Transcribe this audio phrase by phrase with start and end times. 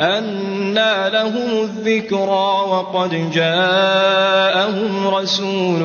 [0.00, 5.82] أَنَّىٰ لَهُمُ الذِّكْرَىٰ وَقَدْ جَاءَهُمْ رَسُولٌ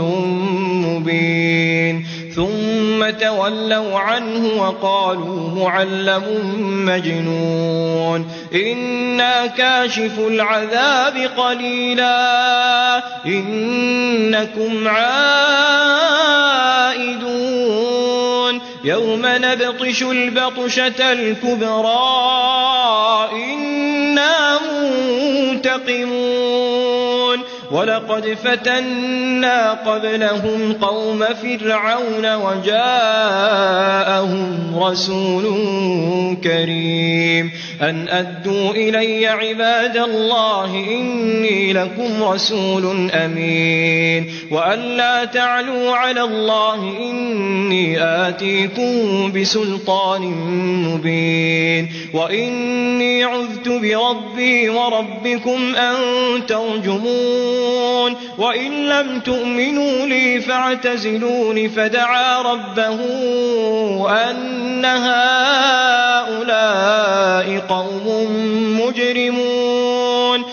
[0.85, 6.23] مُّبِينٌ ثُمَّ تَوَلَّوْا عَنْهُ وَقَالُوا مُعَلَّمٌ
[6.85, 12.15] مَّجْنُونٌ إِنَّا كَاشِفُو الْعَذَابِ قَلِيلًا
[13.25, 15.33] إِنَّكُمْ عَائِدُونَ
[18.83, 22.33] يَوْمَ نَبْطِشُ الْبَطْشَةَ الْكُبْرَىٰ
[23.33, 23.72] إِنَّا
[25.77, 26.82] مُنتَقِمُونَ
[27.73, 33.59] وَلَقَدْ فَتَنَّا قَبْلَهُمْ قَوْمَ فِرْعَوْنَ وَجَاءَهُمْ
[34.83, 35.43] رَسُولٌ
[36.43, 37.51] كَرِيمٌ.
[37.81, 44.29] أَنْ أَدُّوا إِلَيَّ عِبَادَ اللَّهِ إِنِّي لَكُمْ رَسُولٌ أَمِينٌ.
[44.51, 50.21] وَأَن لَّا تَعْلُوا عَلَى اللَّهِ إِنِّي آتِيكُم بِسُلْطَانٍ
[50.87, 51.89] مُّبِينٍ.
[52.13, 55.95] وَإِنِّي عُذْتُ بِرَبِّي وَرَبِّكُمْ أَن
[56.47, 57.62] تَرْجُمُونِ.
[58.37, 62.99] وَإِن لَّمْ تُؤْمِنُوا لِي فَاعْتَزِلُونِ فَدَعَا رَبَّهُ
[64.29, 66.43] أَنَّ هَٰؤُلَاءِ
[67.69, 68.31] قَوْمٌ
[68.81, 70.52] مُّجْرِمُونَ.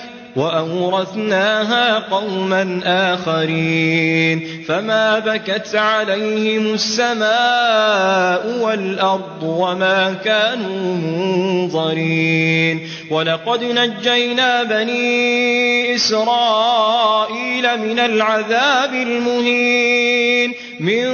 [0.35, 12.79] وَأَوْرَثْنَاهَا قَوْمًا آخَرِينَ فَمَا بَكَتْ عَلَيْهِمُ السَّمَاءُ وَالْأَرْضُ وَمَا كَانُوا مُنظَرِينَ
[13.11, 21.07] وَلَقَدْ نَجَّيْنَا بَنِي إِسْرَائِيلَ مِنَ الْعَذَابِ الْمُهِينِ مِن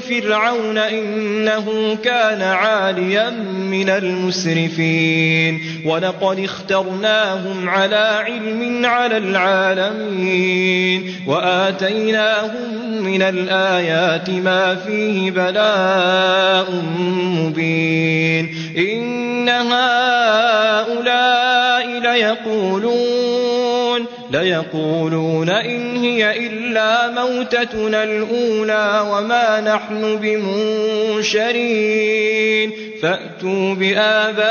[0.00, 3.30] فِرْعَوْنَ إِنَّهُ كَانَ عَالِيًا
[3.70, 8.49] مِّنَ الْمُسْرِفِينَ وَلَقَدِ اخْتَرْنَاهُمْ عَلَىٰ عِلْمٍ
[8.84, 16.70] عَلَى الْعَالَمِينَ وَآتَيْنَاهُم مِّنَ الْآيَاتِ مَا فِيهِ بَلَاءٌ
[17.40, 21.20] مُّبِينٌ إِنَّ هَٰؤُلَاءِ
[22.00, 23.19] لَيَقُولُونَ
[24.30, 31.40] لَيَقُولُونَ إِنْ هِيَ إِلَّا مَوْتَتُنَا الْأُولَىٰ وَمَا نَحْنُ بِمُنشَرِينَ.
[33.02, 34.46] فَأْتُوا بِآبَائِنَا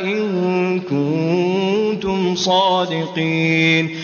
[0.00, 4.03] إِن كُنتُمْ صَادِقِينَ.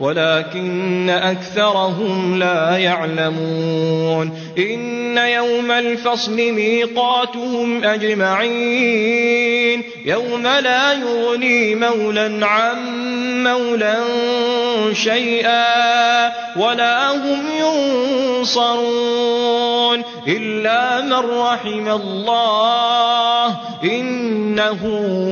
[0.00, 4.38] وَلَٰكِنَّ أَكْثَرَهُمْ لَا يَعْلَمُونَ.
[4.58, 9.82] إِنَّ يَوْمَ الْفَصْلِ مِيقَاتُهُمْ أَجْمَعِينَ.
[10.04, 12.76] يَوْمَ لَا يُغْنِي مَوْلًى عَن
[13.44, 13.96] مَّوْلًى
[14.92, 17.42] شَيْئًا وَلَا هُمْ
[18.40, 20.02] يُنصَرُونَ.
[20.28, 23.54] إِلَّا مَن رَّحِمَ اللَّهُ ۚ
[23.84, 24.78] إِنَّهُ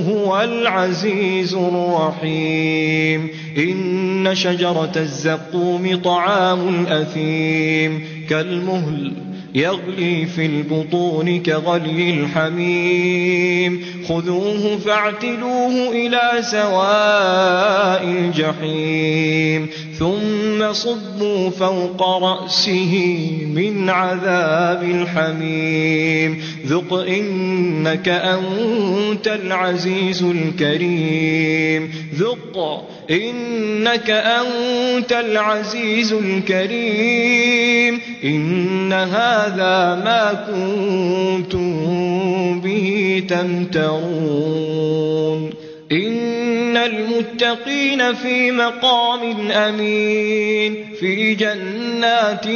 [0.09, 3.45] هُوَ الْعَزِيزُ الرَّحِيمُ.
[3.56, 9.12] إِنَّ شَجَرَتَ الزَّقُّومِ طَعَامُ الْأَثِيمِ كَالْمُهْلِ
[9.54, 19.68] يَغْلِي فِي الْبُطُونِ كَغَلْيِ الْحَمِيمِ خُذُوهُ فَاعْتِلُوهُ إِلَىٰ سَوَاءِ الْجَحِيمِ
[19.98, 26.43] ثُمَّ صُبُّوا فَوْقَ رَأْسِهِ مِنْ عَذَابِ الْحَمِيمِ.
[26.66, 31.91] ذُقْ إِنَّكَ أَنتَ الْعَزِيزُ الْكَرِيمُ.
[32.15, 38.01] ذُقْ إِنَّكَ أَنتَ الْعَزِيزُ الْكَرِيمُ.
[38.25, 45.66] إِنَّ هَٰذَا مَا كُنتُم بِهِ تَمْتَرُونَ.
[45.92, 52.47] إِنَّ المتقين في مقام أمين في جنات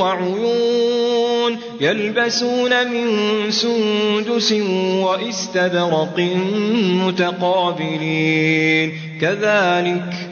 [0.00, 3.06] وعيون يلبسون من
[3.50, 4.52] سندس
[5.02, 6.18] وإستبرق
[7.06, 8.92] متقابلين.
[9.20, 10.31] كذلك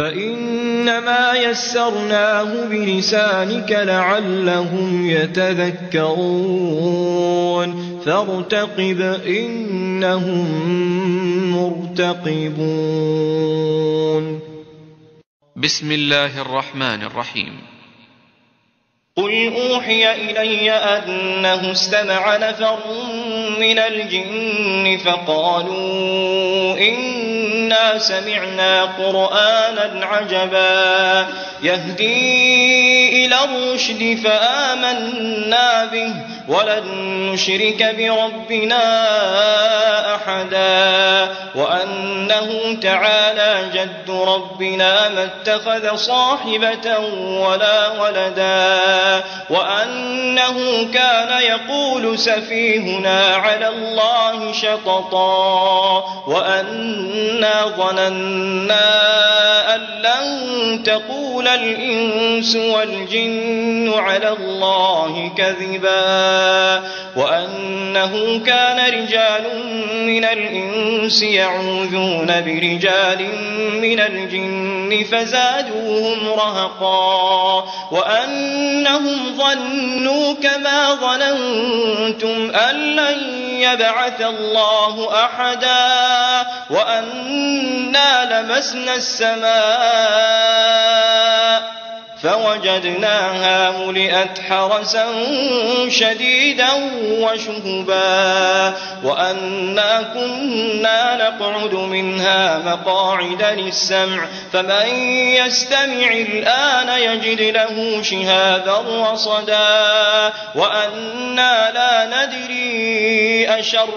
[0.00, 6.10] فإنما يسرناه بلسانك لعلهم يتذكرون
[8.06, 10.46] فارتقب إنهم
[11.52, 12.70] مرتقبون.
[15.56, 17.58] بسم الله الرحمن الرحيم.
[19.16, 22.78] قل أوحي إلي أنه استمع نفر
[23.60, 26.78] من الجن فقالوا
[27.70, 31.26] إنا سمعنا قرآنا عجبا
[31.62, 36.14] يهدي الرشد فآمنا به
[36.48, 36.84] ولن
[37.32, 38.84] نشرك بربنا
[40.14, 41.34] أحدا.
[41.54, 46.98] وأنه تعالى جد ربنا ما اتخذ صاحبة
[47.40, 49.24] ولا ولدا.
[49.50, 56.04] وأنه كان يقول سفيهنا على الله شططا.
[56.26, 58.90] وأنا ظننا
[59.74, 63.29] أن لن تقول الإنس والجن
[63.96, 66.82] على الله كذبا
[67.16, 69.44] وأنه كان رجال
[70.06, 73.28] من الإنس يعوذون برجال
[73.80, 83.18] من الجن فزادوهم رهقا وأنهم ظنوا كما ظننتم أن لن
[83.60, 89.50] يبعث الله أحدا وأنا لمسنا السماء
[92.22, 95.06] فوجدناها ملئت حرسا
[95.88, 96.68] شديدا
[97.10, 98.74] وشهبا
[99.04, 112.06] وأنا كنا نقعد منها مقاعد للسمع فمن يستمع الآن يجد له شهابا رصدا وأنا لا
[112.06, 113.88] ندري أشر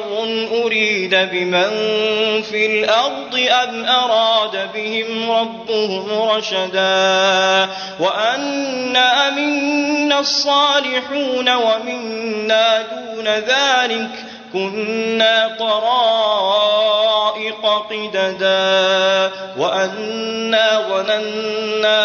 [0.63, 1.71] أريد بمن
[2.41, 7.69] في الأرض أم أراد بهم ربهم رشدا
[8.13, 14.09] وأنا منا الصالحون ومنا دون ذلك
[14.53, 16.85] كنا طرائق
[17.89, 21.99] قددا وأنا ظننا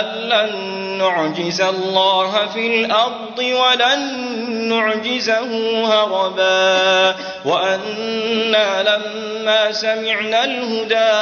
[0.00, 4.24] أن لن نعجز الله في الأرض ولن
[4.68, 7.14] نعجزه هربا
[7.44, 11.12] وأنا لما سمعنا الهدى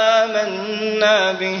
[0.00, 1.60] آمنا به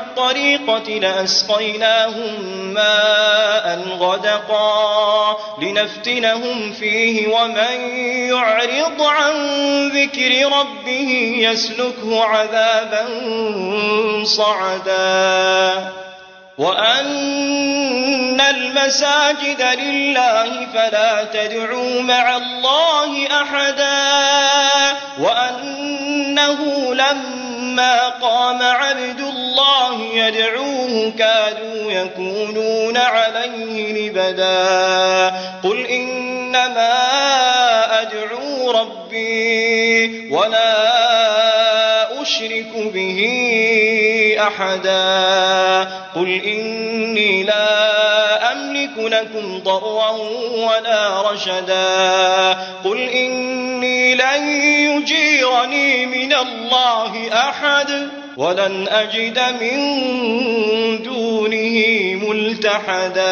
[0.00, 7.80] الطريقة لأسقيناهم ماء غدقا لنفتنهم فيه ومن
[8.28, 9.34] يعرض عن
[9.88, 13.04] ذكر ربه يسلكه عذابا
[14.24, 15.92] صعدا.
[16.58, 24.96] وأن المساجد لله فلا تدعوا مع الله أحدا.
[25.20, 27.49] وأنه لما
[28.22, 35.36] قام عبد الله يدعوه كادوا يكونون عليه لبدا.
[35.64, 36.92] قل إنما
[38.02, 43.20] أدعو ربي ولا أشرك به
[44.40, 45.90] أحدا.
[46.14, 50.10] قل إني لا أملك لكم ضرا
[50.50, 52.52] ولا رشدا.
[52.84, 53.69] قل إني
[55.00, 58.08] يجيرني من الله أحد.
[58.36, 59.78] ولن أجد من
[61.02, 61.84] دونه
[62.28, 63.30] ملتحدا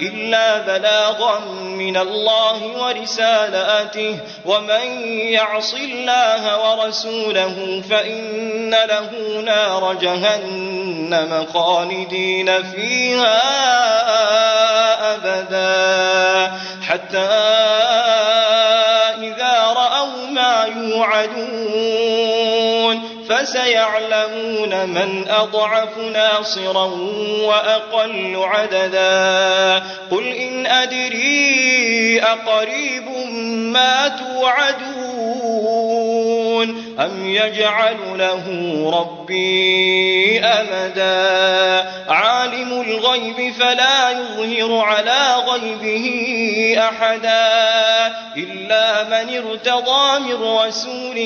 [0.00, 13.40] إلا بلاغا من الله ورسالاته ومن يعص الله ورسوله فإن له نار جهنم خالدين فيها
[15.14, 16.52] أبدا.
[16.88, 18.39] حتى
[21.00, 26.84] ما يوعدون فسيعلمون من أضعف ناصرا
[27.42, 33.08] وأقل عددا قل إن أدري أقريب
[33.72, 35.20] ما توعدون
[36.98, 38.44] أم يجعل له
[39.00, 47.50] ربي أمدا عالم الغيب فلا يظهر على غيبه أحدا
[48.36, 51.16] إلا من ارتضى من رسول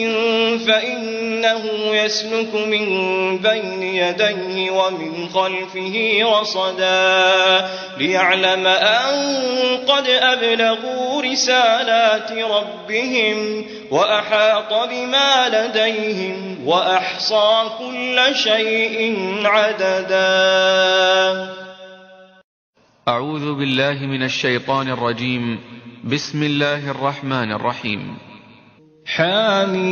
[0.67, 7.69] فإنه يسلك من بين يديه ومن خلفه رصدا
[7.99, 9.15] ليعلم أن
[9.89, 15.64] قد أبلغوا رسالات ربهم وأحاط بما لديهم
[16.65, 20.25] وأحصى كل شيء عددا.
[23.09, 25.59] أعوذ بالله من الشيطان الرجيم.
[26.05, 28.17] بسم الله الرحمن الرحيم.
[29.07, 29.85] حميم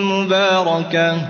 [0.04, 1.30] مباركة.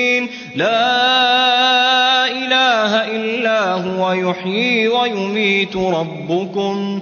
[0.55, 7.01] لا إله إلا هو يحيي ويميت ربكم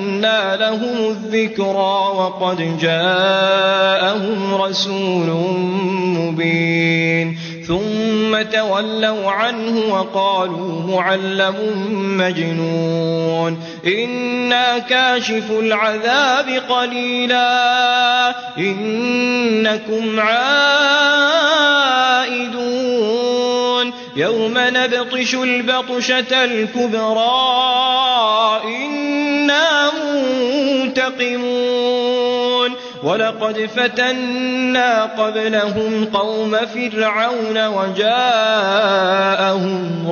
[0.25, 5.27] أنى لهم الذكرى وقد جاءهم رسول
[6.17, 7.37] مبين
[7.67, 11.55] ثم تولوا عنه وقالوا معلم
[12.17, 21.01] مجنون إنا كاشف العذاب قليلا إنكم عائدون
[24.15, 27.61] يوم نبطش البطشة الكبرى
[28.65, 29.90] إنا
[30.91, 32.71] منتقمون
[33.03, 39.01] ولقد فتنا قبلهم قوم فرعون وجاءهم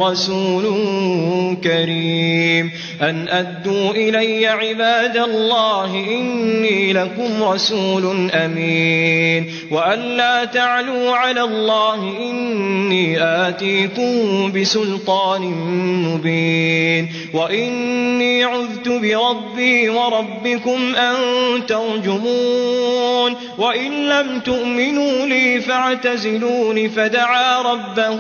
[0.04, 0.66] رسول
[1.64, 2.72] كريم.
[3.02, 9.52] أن أدوا إلي عباد الله إني لكم رسول أمين.
[9.72, 15.42] وأن لا تعلوا على الله إني آتيكم بسلطان
[16.06, 17.10] مبين.
[17.34, 21.16] وإني عذت بربي وربكم أن
[21.68, 23.36] ترجمون.
[23.58, 28.20] وإن لم تؤمنوا لي فاعتزلون فدعا ربه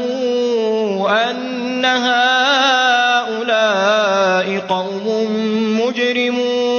[1.09, 3.29] أن هؤلاء
[4.69, 5.31] قوم
[5.81, 6.78] مجرمون.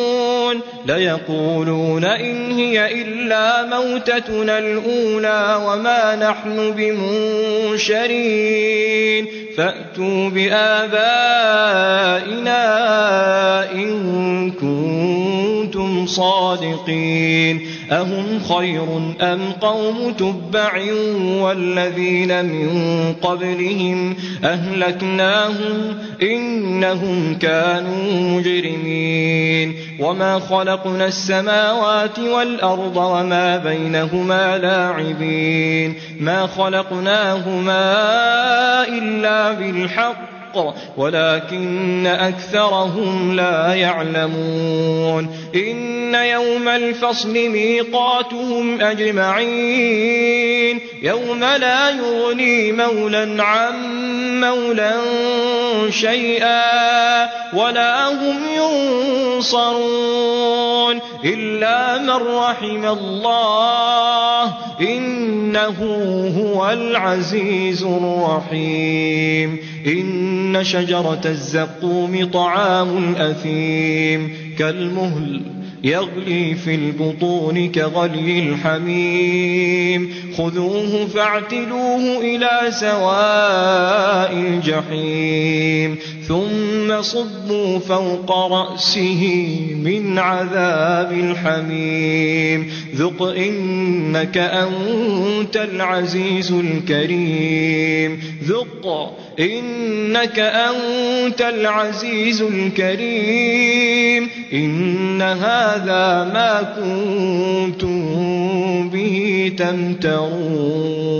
[0.85, 6.71] ليقولون إن هي إلا موتتنا الأولى وما نحن
[7.71, 9.27] بمنشرين.
[9.57, 11.01] فأتوا بآبائنا
[13.71, 17.67] إن كنتم صادقين.
[17.91, 18.83] أهم خير
[19.21, 20.83] أم قوم تبع
[21.41, 22.69] والذين من
[23.21, 37.83] قبلهم أهلكناهم إنهم كانوا مجرمين وما خلقنا السماوات والأرض وما بينهما لاعبين ما خلقناهما
[38.87, 45.51] إلا بالحق الحق ولكن أكثرهم لا يعلمون.
[45.55, 53.73] إن يوم الفصل ميقاتهم أجمعين يوم لا يغني مولا عن
[54.41, 54.91] مولا
[55.89, 56.61] شيئا
[57.53, 58.37] ولا هم
[59.35, 65.77] ينصرون إلا من رحم الله إنه
[66.37, 69.59] هو العزيز الرحيم.
[69.87, 75.41] إن شجرة الزقوم طعام الأثيم كالمهل
[75.83, 85.97] يغلي في البطون كغلي الحميم خذوه فاعتلوه إلى سواء الجحيم
[86.27, 89.49] ثم صبوا فوق رأسه
[89.83, 104.29] من عذاب الحميم ذق إنك أنت العزيز الكريم ذق إنك أنت العزيز الكريم.
[104.53, 108.01] إن هذا ما كنتم
[108.89, 111.11] به تمترون.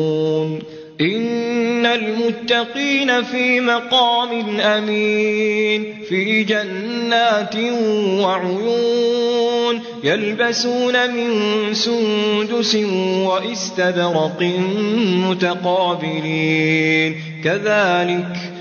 [1.02, 7.56] إن المتقين في مقام أمين في جنات
[8.20, 11.30] وعيون يلبسون من
[11.74, 12.76] سندس
[13.26, 14.42] واستبرق
[15.30, 17.16] متقابلين.
[17.44, 18.51] كذلك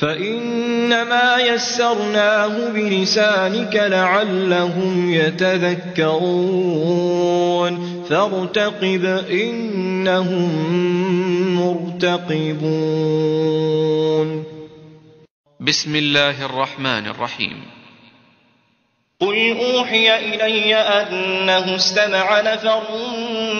[0.00, 6.10] فإنما يسرناه بلسانك لعلهم يتذكرون.
[8.10, 10.50] فارتقب إنهم
[11.60, 12.60] مرتقبون.
[15.60, 17.62] بسم الله الرحمن الرحيم.
[19.20, 22.82] قل أوحي إلي أنه استمع نفر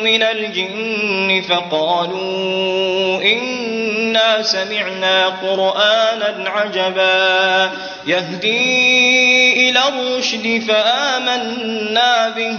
[0.05, 3.23] من الجن فقالوا
[4.11, 7.71] إنا سمعنا قرآنا عجبا
[8.07, 12.59] يهدي إلى الرشد فآمنا به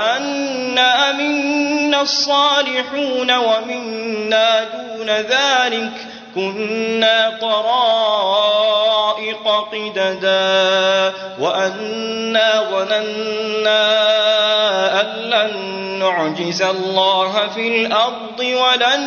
[1.13, 5.91] منا الصالحون ومنا دون ذلك
[6.35, 8.91] كنا طرائق
[9.71, 13.81] قددا وأنا ظننا
[15.01, 15.57] أن لن
[15.99, 19.01] نعجز الله في الأرض ولن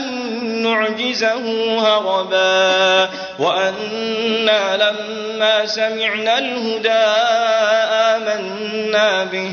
[0.63, 1.45] نعجزه
[1.81, 7.05] هربا وأنا لما سمعنا الهدى
[8.15, 9.53] آمنا به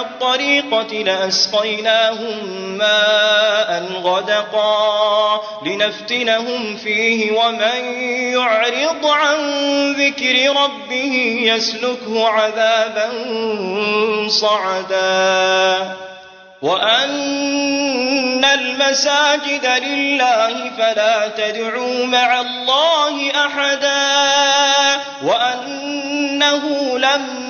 [0.00, 9.36] الطريقة لأسقيناهم ماء غدقا لنفتنهم فيه ومن يعرض عن
[9.92, 13.08] ذكر ربه يسلكه عذابا
[14.28, 15.96] صعدا.
[16.62, 25.00] وأن المساجد لله فلا تدعوا مع الله أحدا.
[25.24, 27.49] وأنه لما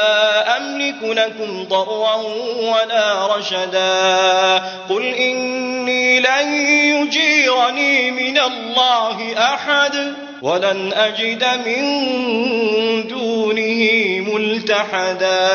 [1.13, 2.15] لكم ضرا
[2.59, 4.57] ولا رشدا.
[4.89, 10.13] قل إني لن يجيرني من الله أحد.
[10.41, 11.81] ولن أجد من
[13.07, 13.89] دونه
[14.33, 15.51] ملتحدا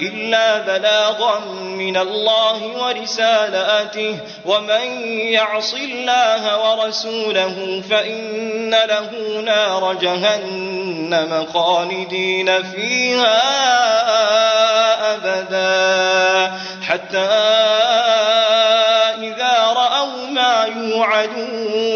[0.00, 4.16] إلا بلاغا من الله ورسالاته.
[4.44, 13.42] ومن يعص الله ورسوله فإن له نار جهنم خالدين فيها
[15.14, 16.52] أبدا.
[16.88, 17.18] حتى
[19.22, 21.95] إذا رأوا ما يوعدون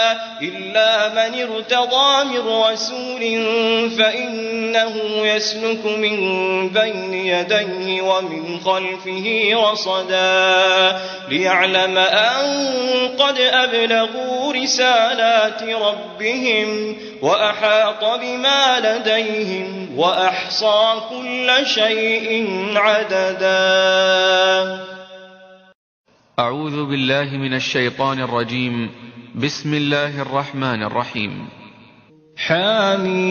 [0.41, 3.21] إلا من ارتضى من رسول
[3.97, 4.95] فإنه
[5.27, 6.17] يسلك من
[6.69, 12.67] بين يديه ومن خلفه رصدا ليعلم أن
[13.19, 23.51] قد أبلغوا رسالات ربهم وأحاط بما لديهم وأحصى كل شيء عددا.
[26.39, 28.91] أعوذ بالله من الشيطان الرجيم.
[29.35, 31.31] بسم الله الرحمن الرحيم.
[32.37, 33.21] حميم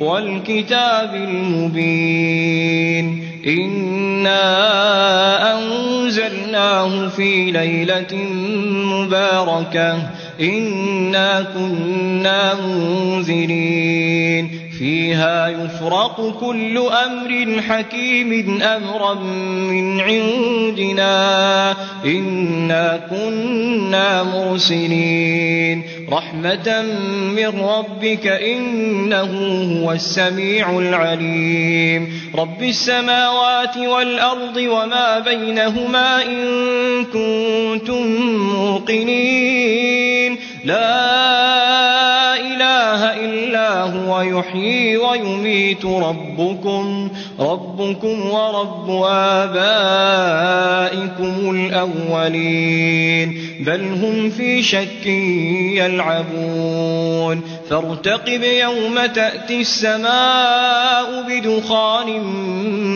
[0.00, 3.22] والكتاب المبين.
[3.46, 4.38] إنا
[5.58, 8.14] أنزلناه في ليلة
[8.94, 10.10] مباركة.
[10.40, 14.55] إنا كنا منذرين.
[14.78, 21.74] فيها يفرق كل أمر حكيم أمرا من عندنا.
[22.04, 25.82] إنا كنا مرسلين.
[26.12, 26.82] رحمة
[27.36, 29.32] من ربك إنه
[29.82, 32.12] هو السميع العليم.
[32.34, 40.38] رب السماوات والأرض وما بينهما إن كنتم موقنين.
[40.64, 41.95] لا
[42.96, 49.56] إله إلا هو يحيي ويميت ربكم ربكم ورب آبائكم
[51.50, 55.06] الأولين بل هم في شك
[55.76, 57.42] يلعبون.
[57.70, 62.20] فارتقب يوم تأتي السماء بدخان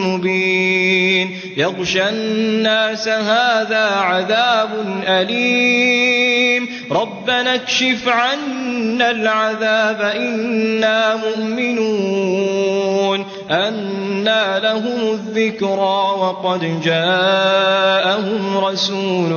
[0.05, 1.31] مبين.
[1.57, 4.71] يغشى الناس هذا عذاب
[5.07, 6.69] أليم.
[6.91, 19.31] ربنا اكشف عنا العذاب إنا مؤمنون أنا لهم الذكرى وقد جاءهم رسول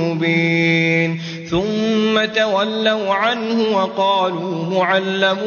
[0.00, 5.38] مبين ثم تولوا عنه وقالوا معلم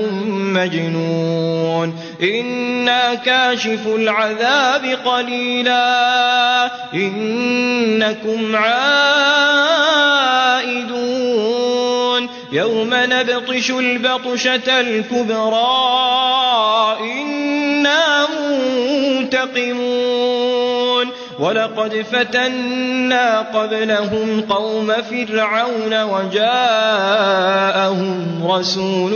[0.53, 1.99] مجنون.
[2.21, 6.71] إنا كاشف العذاب قليلا.
[6.93, 9.13] إنكم عائدون.
[12.51, 15.67] يوم نبطش البطشة الكبرى.
[17.01, 20.52] إنا منتقمون.
[21.43, 26.47] ولقد فتنا قبلهم قوم فرعون وجاءهم
[28.47, 29.11] رسول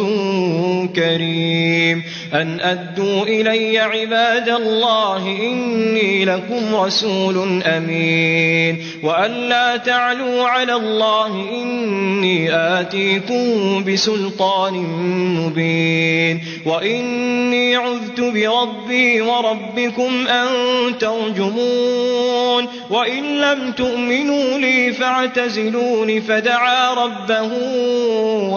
[0.95, 2.03] كريم.
[2.33, 8.83] أن أدوا إلي عباد الله إني لكم رسول أمين.
[9.03, 14.73] وأن لا تعلوا على الله إني آتيكم بسلطان
[15.39, 16.41] مبين.
[16.65, 20.47] وإني عذت بربي وربكم أن
[20.99, 22.16] ترجمون.
[22.89, 27.51] وإن لم تؤمنوا لي فاعتزلون فدعا ربه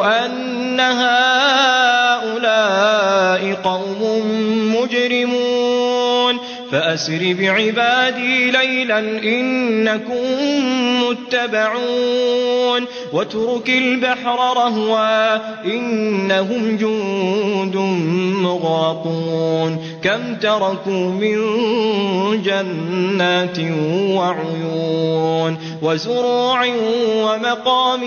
[0.04, 2.30] أن هؤلاء
[3.64, 4.00] قوم
[4.76, 5.89] مجرمون.
[6.72, 10.24] فأسر بعبادي ليلا إنكم
[11.02, 12.84] متبعون.
[13.12, 17.76] واترك البحر رهوا إنهم جند
[18.42, 21.36] مغرقون كم تركوا من
[22.42, 23.58] جنات
[24.10, 26.66] وعيون وزروع
[27.16, 28.02] ومقام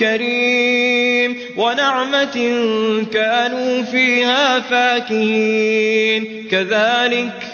[0.00, 2.52] كريم ونعمة
[3.12, 6.48] كانوا فيها فاكهين.
[6.50, 7.53] كذلك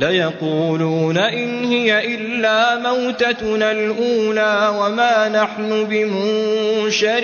[0.00, 7.20] ليقولون إن هي إلا موتتنا الأولى وما نحن بمنشرين.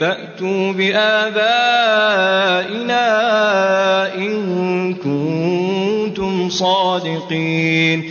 [0.00, 1.44] فأتوا بآبائنا
[4.14, 8.10] إن كنتم صادقين.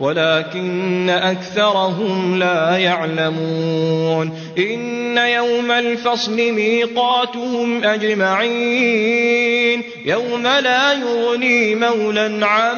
[0.00, 4.32] ولكن أكثرهم لا يعلمون.
[4.58, 12.76] إن يوم الفصل ميقاتهم أجمعين يوم لا يغني مولا عن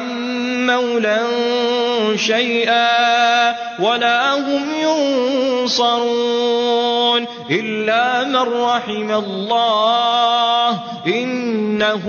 [0.67, 1.19] مولا
[2.15, 4.63] شيئا ولا هم
[5.63, 10.69] ينصرون إلا من رحم الله
[11.07, 12.01] إنه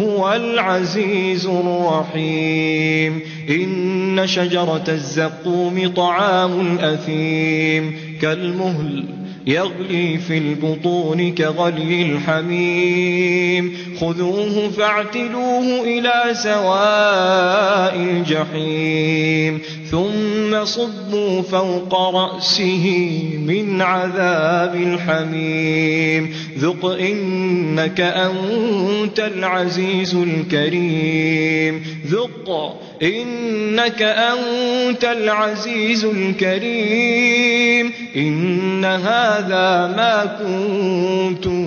[0.00, 3.22] هو العزيز الرحيم.
[3.50, 9.04] إن شجرة الزقوم طعام الأثيم كالمهل
[9.50, 13.76] يغلي في البطون كغلي الحميم.
[14.00, 19.60] خذوه فاعتلوه إلى سواء الجحيم.
[19.90, 23.12] ثم صبوا فوق رأسه
[23.46, 26.34] من عذاب الحميم.
[26.58, 31.82] ذق إنك أنت العزيز الكريم.
[32.06, 37.92] ذق إنك أنت العزيز الكريم.
[38.16, 41.62] إن هذا ما كنتم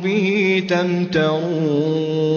[0.00, 2.28] به تمترون.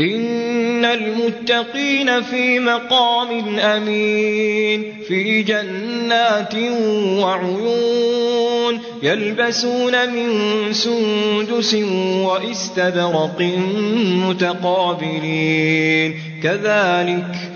[0.00, 6.54] إن المتقين في مقام أمين في جنات
[7.22, 10.28] وعيون يلبسون من
[10.72, 11.74] سندس
[12.24, 13.40] وإستبرق
[14.28, 16.14] متقابلين.
[16.42, 17.55] كذلك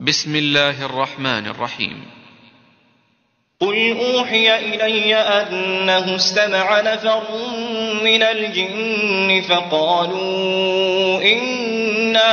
[0.00, 2.16] بسم الله الرحمن الرحيم.
[3.60, 7.22] قل أوحي إلي أنه استمع نفر
[8.04, 11.22] من الجن فقالوا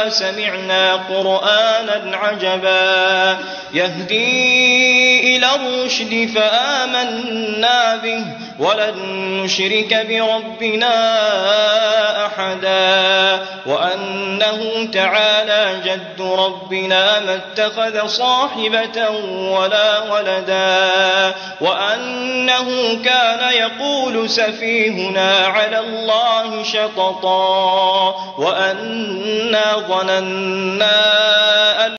[0.10, 3.38] سمعنا قرآنا عجبا
[3.74, 8.26] يهدي إلى الرشد فآمنا به
[8.60, 8.94] ولن
[9.44, 10.94] نشرك بربنا
[12.26, 25.80] أحدا وأنه تعالى جد ربنا ما اتخذ صاحبة ولا ولدا وأنه كان يقول سفيهنا على
[25.80, 31.04] الله شططا وأنا ظننا
[31.86, 31.92] أن